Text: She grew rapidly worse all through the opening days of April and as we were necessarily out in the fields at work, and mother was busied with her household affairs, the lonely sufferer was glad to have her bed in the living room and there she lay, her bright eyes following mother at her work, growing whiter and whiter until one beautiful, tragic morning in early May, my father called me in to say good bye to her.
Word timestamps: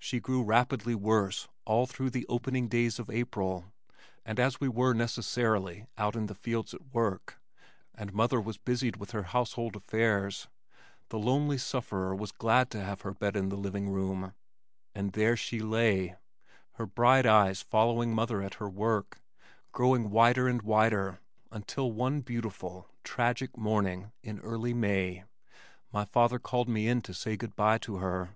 She 0.00 0.18
grew 0.18 0.42
rapidly 0.42 0.96
worse 0.96 1.46
all 1.64 1.86
through 1.86 2.10
the 2.10 2.26
opening 2.28 2.66
days 2.66 2.98
of 2.98 3.08
April 3.08 3.66
and 4.24 4.40
as 4.40 4.58
we 4.58 4.68
were 4.68 4.92
necessarily 4.92 5.86
out 5.96 6.16
in 6.16 6.26
the 6.26 6.34
fields 6.34 6.74
at 6.74 6.92
work, 6.92 7.38
and 7.94 8.12
mother 8.12 8.40
was 8.40 8.58
busied 8.58 8.96
with 8.96 9.12
her 9.12 9.22
household 9.22 9.76
affairs, 9.76 10.48
the 11.10 11.18
lonely 11.20 11.58
sufferer 11.58 12.12
was 12.12 12.32
glad 12.32 12.72
to 12.72 12.82
have 12.82 13.02
her 13.02 13.12
bed 13.14 13.36
in 13.36 13.50
the 13.50 13.56
living 13.56 13.88
room 13.88 14.32
and 14.96 15.12
there 15.12 15.36
she 15.36 15.60
lay, 15.60 16.16
her 16.72 16.84
bright 16.86 17.24
eyes 17.24 17.62
following 17.62 18.12
mother 18.12 18.42
at 18.42 18.54
her 18.54 18.68
work, 18.68 19.22
growing 19.70 20.10
whiter 20.10 20.48
and 20.48 20.62
whiter 20.62 21.20
until 21.52 21.92
one 21.92 22.20
beautiful, 22.20 22.88
tragic 23.04 23.56
morning 23.56 24.10
in 24.24 24.40
early 24.40 24.74
May, 24.74 25.22
my 25.92 26.04
father 26.04 26.40
called 26.40 26.68
me 26.68 26.88
in 26.88 27.00
to 27.02 27.14
say 27.14 27.36
good 27.36 27.54
bye 27.54 27.78
to 27.78 27.98
her. 27.98 28.30